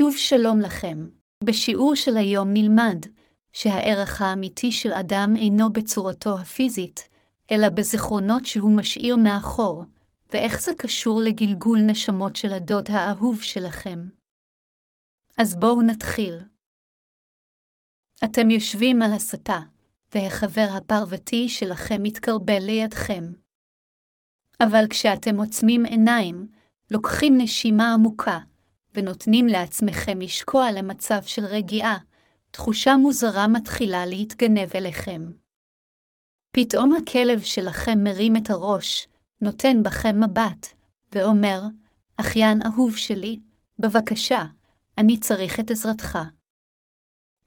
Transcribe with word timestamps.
שוב 0.00 0.16
שלום 0.16 0.60
לכם. 0.60 1.08
בשיעור 1.44 1.94
של 1.94 2.16
היום 2.16 2.48
נלמד 2.52 2.98
שהערך 3.52 4.22
האמיתי 4.22 4.72
של 4.72 4.92
אדם 4.92 5.34
אינו 5.36 5.72
בצורתו 5.72 6.38
הפיזית, 6.38 7.08
אלא 7.50 7.68
בזיכרונות 7.68 8.46
שהוא 8.46 8.76
משאיר 8.76 9.16
מאחור, 9.16 9.84
ואיך 10.32 10.60
זה 10.60 10.72
קשור 10.78 11.20
לגלגול 11.20 11.78
נשמות 11.78 12.36
של 12.36 12.52
הדוד 12.52 12.90
האהוב 12.90 13.42
שלכם. 13.42 13.98
אז 15.38 15.56
בואו 15.56 15.82
נתחיל. 15.82 16.34
אתם 18.24 18.50
יושבים 18.50 19.02
על 19.02 19.12
הסתה, 19.12 19.60
והחבר 20.14 20.68
הפרוותי 20.76 21.48
שלכם 21.48 22.02
מתקרבל 22.02 22.62
לידכם. 22.66 23.24
אבל 24.62 24.84
כשאתם 24.90 25.36
עוצמים 25.36 25.84
עיניים, 25.84 26.48
לוקחים 26.90 27.34
נשימה 27.38 27.94
עמוקה, 27.94 28.38
ונותנים 28.94 29.46
לעצמכם 29.46 30.20
לשקוע 30.20 30.72
למצב 30.72 31.22
של 31.22 31.44
רגיעה, 31.44 31.98
תחושה 32.50 32.96
מוזרה 32.96 33.48
מתחילה 33.48 34.06
להתגנב 34.06 34.68
אליכם. 34.74 35.30
פתאום 36.52 36.94
הכלב 36.96 37.40
שלכם 37.40 37.98
מרים 38.04 38.36
את 38.36 38.50
הראש, 38.50 39.08
נותן 39.40 39.82
בכם 39.82 40.24
מבט, 40.24 40.66
ואומר, 41.12 41.62
אחיין 42.16 42.62
אהוב 42.66 42.96
שלי, 42.96 43.40
בבקשה, 43.78 44.44
אני 44.98 45.20
צריך 45.20 45.60
את 45.60 45.70
עזרתך. 45.70 46.18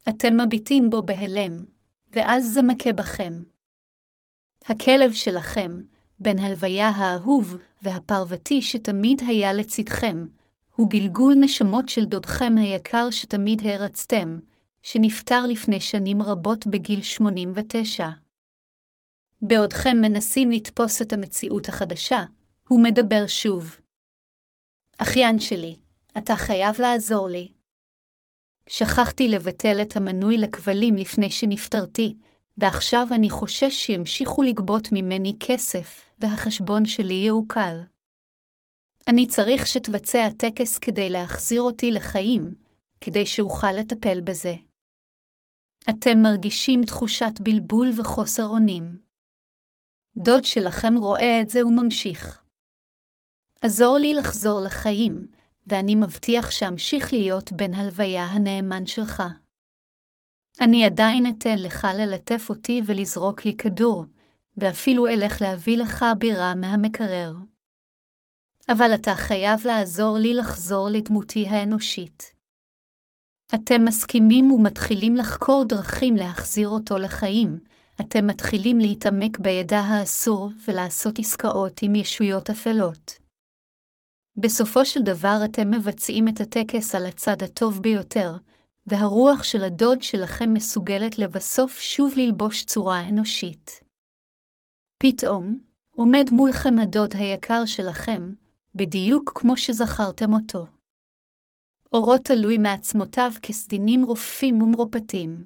אתם 0.09 0.41
מביטים 0.41 0.89
בו 0.89 1.03
בהלם, 1.03 1.65
ואז 2.11 2.53
זה 2.53 2.61
מכה 2.61 2.93
בכם. 2.93 3.33
הכלב 4.65 5.13
שלכם, 5.13 5.81
בין 6.19 6.39
הלוויה 6.39 6.89
האהוב 6.89 7.57
והפרוותי 7.81 8.61
שתמיד 8.61 9.21
היה 9.27 9.53
לצדכם, 9.53 10.25
הוא 10.75 10.89
גלגול 10.89 11.33
נשמות 11.39 11.89
של 11.89 12.05
דודכם 12.05 12.53
היקר 12.57 13.09
שתמיד 13.11 13.67
הרצתם, 13.67 14.39
שנפטר 14.81 15.45
לפני 15.45 15.79
שנים 15.79 16.21
רבות 16.21 16.67
בגיל 16.67 17.01
89. 17.01 18.09
בעודכם 19.41 19.97
מנסים 20.01 20.51
לתפוס 20.51 21.01
את 21.01 21.13
המציאות 21.13 21.69
החדשה, 21.69 22.23
הוא 22.67 22.83
מדבר 22.83 23.27
שוב. 23.27 23.77
אחיין 24.97 25.39
שלי, 25.39 25.75
אתה 26.17 26.35
חייב 26.35 26.81
לעזור 26.81 27.27
לי. 27.27 27.51
שכחתי 28.69 29.27
לבטל 29.27 29.81
את 29.81 29.97
המנוי 29.97 30.37
לכבלים 30.37 30.95
לפני 30.95 31.31
שנפטרתי, 31.31 32.15
ועכשיו 32.57 33.07
אני 33.11 33.29
חושש 33.29 33.73
שימשיכו 33.73 34.43
לגבות 34.43 34.87
ממני 34.91 35.33
כסף, 35.39 36.01
והחשבון 36.19 36.85
שלי 36.85 37.13
יעוקל. 37.13 37.92
אני 39.09 39.27
צריך 39.27 39.67
שתבצע 39.67 40.29
טקס 40.37 40.77
כדי 40.77 41.09
להחזיר 41.09 41.61
אותי 41.61 41.91
לחיים, 41.91 42.55
כדי 43.01 43.25
שאוכל 43.25 43.71
לטפל 43.71 44.21
בזה. 44.21 44.53
אתם 45.89 46.21
מרגישים 46.23 46.83
תחושת 46.83 47.39
בלבול 47.39 47.89
וחוסר 47.99 48.45
אונים. 48.45 48.97
דוד 50.17 50.43
שלכם 50.43 50.97
רואה 50.97 51.41
את 51.41 51.49
זה 51.49 51.65
וממשיך. 51.65 52.43
עזור 53.61 53.97
לי 53.97 54.13
לחזור 54.13 54.61
לחיים, 54.65 55.27
ואני 55.67 55.95
מבטיח 55.95 56.51
שאמשיך 56.51 57.13
להיות 57.13 57.51
בן 57.51 57.73
הלוויה 57.73 58.23
הנאמן 58.23 58.85
שלך. 58.85 59.23
אני 60.61 60.85
עדיין 60.85 61.25
אתן 61.29 61.55
לך 61.57 61.87
ללטף 61.97 62.49
אותי 62.49 62.81
ולזרוק 62.85 63.45
לי 63.45 63.57
כדור, 63.57 64.05
ואפילו 64.57 65.07
אלך 65.07 65.41
להביא 65.41 65.77
לך 65.77 66.05
בירה 66.17 66.55
מהמקרר. 66.55 67.33
אבל 68.69 68.95
אתה 68.95 69.15
חייב 69.15 69.67
לעזור 69.67 70.17
לי 70.17 70.33
לחזור 70.33 70.89
לדמותי 70.91 71.47
האנושית. 71.47 72.33
אתם 73.55 73.85
מסכימים 73.85 74.51
ומתחילים 74.51 75.15
לחקור 75.15 75.65
דרכים 75.67 76.15
להחזיר 76.15 76.69
אותו 76.69 76.97
לחיים, 76.97 77.59
אתם 78.01 78.27
מתחילים 78.27 78.79
להתעמק 78.79 79.39
בידע 79.39 79.79
האסור 79.79 80.49
ולעשות 80.67 81.19
עסקאות 81.19 81.79
עם 81.81 81.95
ישויות 81.95 82.49
אפלות. 82.49 83.11
בסופו 84.37 84.85
של 84.85 84.99
דבר 85.01 85.37
אתם 85.45 85.71
מבצעים 85.71 86.27
את 86.27 86.41
הטקס 86.41 86.95
על 86.95 87.05
הצד 87.05 87.43
הטוב 87.43 87.81
ביותר, 87.81 88.37
והרוח 88.87 89.43
של 89.43 89.63
הדוד 89.63 90.01
שלכם 90.01 90.53
מסוגלת 90.53 91.19
לבסוף 91.19 91.79
שוב 91.79 92.13
ללבוש 92.17 92.63
צורה 92.63 93.09
אנושית. 93.09 93.79
פתאום, 94.97 95.59
עומד 95.95 96.25
מולכם 96.31 96.79
הדוד 96.79 97.13
היקר 97.13 97.65
שלכם, 97.65 98.33
בדיוק 98.75 99.31
כמו 99.35 99.57
שזכרתם 99.57 100.33
אותו. 100.33 100.65
אורו 101.93 102.17
תלוי 102.17 102.57
מעצמותיו 102.57 103.31
כסדינים 103.41 104.03
רופפים 104.03 104.61
ומרופטים. 104.61 105.43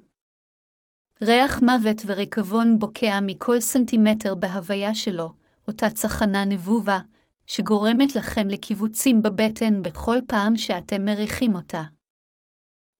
ריח 1.22 1.62
מוות 1.62 2.02
וריקבון 2.06 2.78
בוקע 2.78 3.18
מכל 3.22 3.60
סנטימטר 3.60 4.34
בהוויה 4.34 4.94
שלו, 4.94 5.32
אותה 5.68 5.90
צחנה 5.90 6.44
נבובה, 6.44 6.98
שגורמת 7.46 8.16
לכם 8.16 8.48
לקיבוצים 8.48 9.22
בבטן 9.22 9.82
בכל 9.82 10.18
פעם 10.28 10.56
שאתם 10.56 11.04
מריחים 11.04 11.54
אותה. 11.54 11.82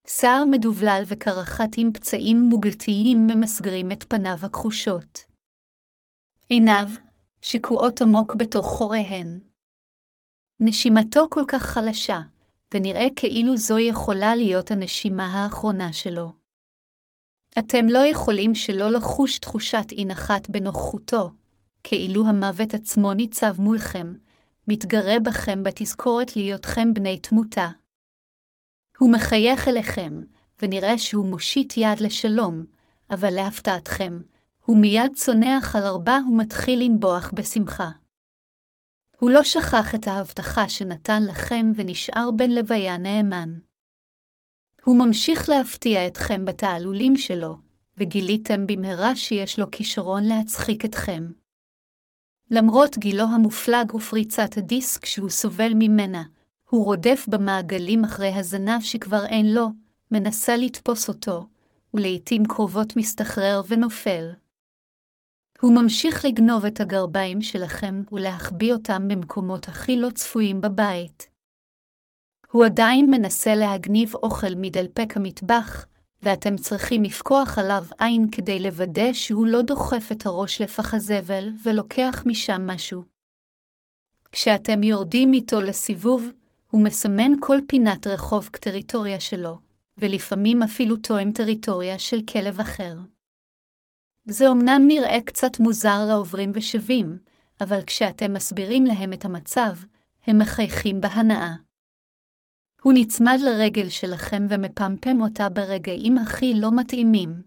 שיער 0.07 0.45
מדובלל 0.51 1.03
וקרחת 1.07 1.71
עם 1.77 1.93
פצעים 1.93 2.41
מוגלתיים 2.41 3.27
ממסגרים 3.27 3.93
את 3.93 4.05
פניו 4.09 4.39
הכחושות. 4.43 5.25
עיניו, 6.49 6.89
שקועות 7.43 8.03
עמוק 8.03 8.35
בתוך 8.35 8.67
חוריהן. 8.67 9.48
נשימתו 10.61 11.27
כל 11.31 11.45
כך 11.49 11.63
חלשה, 11.63 12.21
ונראה 12.75 13.07
כאילו 13.17 13.57
זו 13.57 13.79
יכולה 13.79 14.37
להיות 14.37 14.71
הנשימה 14.71 15.27
האחרונה 15.27 15.93
שלו. 15.93 16.33
אתם 17.59 17.87
לא 17.89 17.99
יכולים 17.99 18.55
שלא 18.55 18.91
לחוש 18.91 19.39
תחושת 19.39 19.87
אי 19.93 20.05
נחת 20.05 20.51
בנוכחותו, 20.51 21.31
כאילו 21.85 22.27
המוות 22.27 22.75
עצמו 22.75 23.15
ניצב 23.15 23.61
מולכם, 23.61 24.15
מתגרה 24.69 25.21
בכם 25.25 25.63
בתזכורת 25.63 26.37
להיותכם 26.37 26.95
בני 26.95 27.19
תמותה. 27.19 27.69
הוא 28.99 29.13
מחייך 29.13 29.69
אליכם, 29.69 30.23
ונראה 30.63 30.99
שהוא 30.99 31.27
מושיט 31.27 31.77
יד 31.77 32.01
לשלום, 32.01 32.65
אבל 33.11 33.31
להפתעתכם, 33.31 34.21
הוא 34.65 34.79
מיד 34.79 35.13
צונח 35.15 35.77
על 35.77 35.83
ארבע 35.83 36.19
ומתחיל 36.29 36.83
לנבוח 36.83 37.31
בשמחה. 37.35 37.91
הוא 39.21 39.31
לא 39.31 39.43
שכח 39.43 39.95
את 39.95 40.09
ההבטחה 40.09 40.69
שנתן 40.69 41.23
לכם 41.25 41.73
ונשאר 41.75 42.31
בן 42.37 42.51
לוויה 42.51 42.99
נאמן. 42.99 43.59
הוא 44.85 44.99
ממשיך 44.99 45.49
להפתיע 45.49 46.07
אתכם 46.07 46.45
בתעלולים 46.45 47.17
שלו, 47.17 47.57
וגיליתם 47.97 48.67
במהרה 48.67 49.17
שיש 49.17 49.59
לו 49.59 49.71
כישרון 49.71 50.25
להצחיק 50.25 50.85
אתכם. 50.85 51.27
למרות 52.51 52.99
גילו 52.99 53.25
המופלג 53.25 53.95
ופריצת 53.95 54.57
הדיסק 54.57 55.05
שהוא 55.05 55.31
סובל 55.31 55.73
ממנה, 55.75 56.23
הוא 56.71 56.85
רודף 56.85 57.27
במעגלים 57.29 58.05
אחרי 58.05 58.35
הזנב 58.35 58.81
שכבר 58.81 59.27
אין 59.27 59.55
לו, 59.55 59.69
מנסה 60.11 60.57
לתפוס 60.57 61.09
אותו, 61.09 61.47
ולעיתים 61.95 62.45
קרובות 62.45 62.97
מסתחרר 62.97 63.63
ונופל. 63.69 64.31
הוא 65.61 65.75
ממשיך 65.83 66.25
לגנוב 66.25 66.65
את 66.65 66.81
הגרביים 66.81 67.43
שלכם 67.43 68.03
ולהחביא 68.13 68.73
אותם 68.73 69.09
במקומות 69.09 69.69
הכי 69.69 69.97
לא 69.97 70.11
צפויים 70.11 70.61
בבית. 70.61 71.31
הוא 72.51 72.65
עדיין 72.65 73.11
מנסה 73.11 73.55
להגניב 73.55 74.15
אוכל 74.15 74.55
מדלפק 74.57 75.17
המטבח, 75.17 75.87
ואתם 76.23 76.57
צריכים 76.57 77.03
לפקוח 77.03 77.59
עליו 77.59 77.85
עין 77.99 78.31
כדי 78.33 78.61
לוודא 78.61 79.13
שהוא 79.13 79.47
לא 79.47 79.63
דוחף 79.63 80.09
את 80.13 80.27
הראש 80.27 80.61
לפח 80.61 80.95
הזבל 80.95 81.49
ולוקח 81.65 82.23
משם 82.27 82.67
משהו. 82.67 83.03
כשאתם 84.33 84.83
יורדים 84.83 85.33
איתו 85.33 85.61
לסיבוב, 85.61 86.31
הוא 86.71 86.85
מסמן 86.85 87.33
כל 87.41 87.59
פינת 87.69 88.07
רחוב 88.07 88.51
כטריטוריה 88.53 89.21
שלו, 89.21 89.59
ולפעמים 89.99 90.63
אפילו 90.63 90.97
תואם 90.97 91.33
טריטוריה 91.33 91.99
של 91.99 92.21
כלב 92.33 92.61
אחר. 92.61 92.95
זה 94.31 94.51
אמנם 94.51 94.83
נראה 94.87 95.21
קצת 95.25 95.61
מוזר 95.61 96.05
לעוברים 96.09 96.53
ושבים, 96.55 97.19
אבל 97.61 97.81
כשאתם 97.87 98.33
מסבירים 98.33 98.85
להם 98.85 99.13
את 99.13 99.25
המצב, 99.25 99.71
הם 100.27 100.39
מחייכים 100.39 101.01
בהנאה. 101.01 101.55
הוא 102.83 102.93
נצמד 102.97 103.39
לרגל 103.45 103.89
שלכם 103.89 104.47
ומפמפם 104.51 105.23
אותה 105.23 105.49
ברגעים 105.49 106.19
הכי 106.19 106.55
לא 106.55 106.71
מתאימים. 106.77 107.43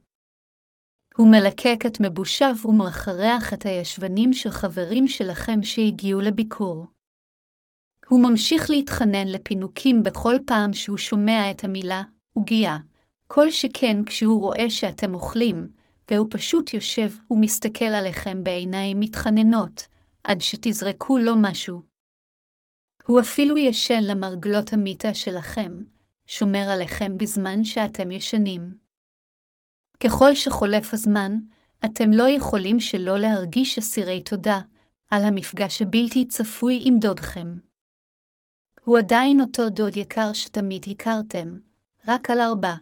הוא 1.18 1.32
מלקק 1.32 1.86
את 1.88 2.00
מבושיו 2.00 2.56
ומרחרח 2.66 3.54
את 3.54 3.66
הישבנים 3.66 4.34
של 4.34 4.50
חברים 4.50 5.08
שלכם 5.08 5.64
שהגיעו 5.64 6.22
לביקור. 6.22 6.88
הוא 8.08 8.24
ממשיך 8.30 8.70
להתחנן 8.70 9.28
לפינוקים 9.28 10.04
בכל 10.04 10.36
פעם 10.46 10.74
שהוא 10.74 10.98
שומע 10.98 11.52
את 11.52 11.64
המילה 11.64 12.04
עוגיה, 12.34 12.78
כל 13.28 13.52
שכן 13.52 14.04
כשהוא 14.06 14.42
רואה 14.42 14.70
שאתם 14.70 15.14
אוכלים, 15.14 15.81
והוא 16.12 16.28
פשוט 16.30 16.74
יושב 16.74 17.12
ומסתכל 17.32 17.86
עליכם 17.86 18.44
בעיניים 18.44 19.00
מתחננות, 19.00 19.88
עד 20.24 20.42
שתזרקו 20.42 21.18
לו 21.18 21.34
משהו. 21.42 21.82
הוא 23.06 23.20
אפילו 23.20 23.58
ישן 23.58 24.04
למרגלות 24.04 24.74
המיטה 24.74 25.14
שלכם, 25.14 25.84
שומר 26.26 26.70
עליכם 26.70 27.18
בזמן 27.18 27.64
שאתם 27.64 28.12
ישנים. 28.12 28.78
ככל 30.04 30.36
שחולף 30.36 30.94
הזמן, 30.94 31.38
אתם 31.86 32.12
לא 32.12 32.30
יכולים 32.30 32.80
שלא 32.80 33.20
להרגיש 33.20 33.78
אסירי 33.78 34.24
תודה 34.24 34.60
על 35.12 35.24
המפגש 35.24 35.82
הבלתי 35.82 36.28
צפוי 36.28 36.82
עם 36.86 37.00
דודכם. 37.00 37.58
הוא 38.84 38.98
עדיין 38.98 39.42
אותו 39.42 39.70
דוד 39.70 39.98
יקר 39.98 40.34
שתמיד 40.34 40.86
הכרתם, 40.92 41.60
רק 42.08 42.30
על 42.30 42.40
ארבע. 42.40 42.76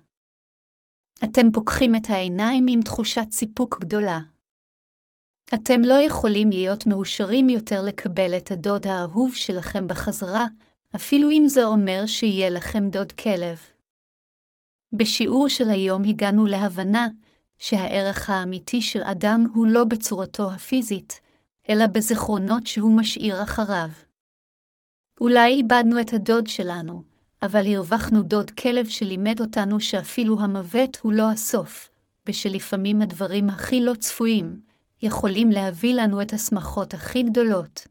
אתם 1.23 1.51
פוקחים 1.51 1.95
את 1.95 2.09
העיניים 2.09 2.65
עם 2.69 2.81
תחושת 2.81 3.31
סיפוק 3.31 3.79
גדולה. 3.79 4.19
אתם 5.53 5.81
לא 5.81 5.93
יכולים 5.93 6.49
להיות 6.49 6.87
מאושרים 6.87 7.49
יותר 7.49 7.81
לקבל 7.81 8.37
את 8.37 8.51
הדוד 8.51 8.87
האהוב 8.87 9.35
שלכם 9.35 9.87
בחזרה, 9.87 10.45
אפילו 10.95 11.31
אם 11.31 11.43
זה 11.47 11.65
אומר 11.65 12.03
שיהיה 12.05 12.49
לכם 12.49 12.89
דוד 12.89 13.11
כלב. 13.11 13.59
בשיעור 14.93 15.49
של 15.49 15.69
היום 15.69 16.03
הגענו 16.03 16.45
להבנה 16.45 17.07
שהערך 17.57 18.29
האמיתי 18.29 18.81
של 18.81 19.01
אדם 19.01 19.45
הוא 19.53 19.67
לא 19.67 19.83
בצורתו 19.83 20.51
הפיזית, 20.51 21.21
אלא 21.69 21.87
בזיכרונות 21.87 22.67
שהוא 22.67 22.97
משאיר 22.97 23.43
אחריו. 23.43 23.89
אולי 25.21 25.53
איבדנו 25.53 26.01
את 26.01 26.13
הדוד 26.13 26.47
שלנו, 26.47 27.03
אבל 27.41 27.75
הרווחנו 27.75 28.23
דוד 28.23 28.51
כלב 28.51 28.87
שלימד 28.87 29.41
אותנו 29.41 29.79
שאפילו 29.79 30.39
המוות 30.39 30.97
הוא 31.01 31.13
לא 31.13 31.31
הסוף, 31.31 31.89
ושלפעמים 32.27 33.01
הדברים 33.01 33.49
הכי 33.49 33.81
לא 33.81 33.93
צפויים 33.93 34.61
יכולים 35.01 35.49
להביא 35.49 35.93
לנו 35.93 36.21
את 36.21 36.33
השמחות 36.33 36.93
הכי 36.93 37.23
גדולות. 37.23 37.87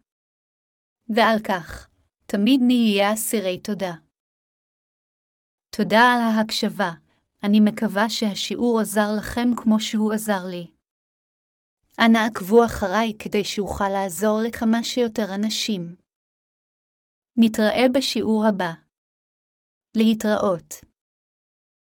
ועל 1.08 1.38
כך, 1.38 1.88
תמיד 2.26 2.60
נהיה 2.66 3.12
אסירי 3.12 3.58
תודה. 3.58 3.94
תודה 5.70 6.00
על 6.00 6.20
ההקשבה, 6.20 6.90
אני 7.42 7.60
מקווה 7.60 8.10
שהשיעור 8.10 8.80
עזר 8.80 9.08
לכם 9.18 9.48
כמו 9.56 9.80
שהוא 9.80 10.12
עזר 10.12 10.44
לי. 10.50 10.70
אנא 12.00 12.18
עקבו 12.18 12.64
אחריי 12.64 13.12
כדי 13.18 13.44
שאוכל 13.44 13.88
לעזור 13.88 14.40
לכמה 14.48 14.84
שיותר 14.84 15.34
אנשים. 15.34 15.96
נתראה 17.36 17.86
בשיעור 17.94 18.46
הבא. 18.46 18.87
להתראות. 19.96 20.87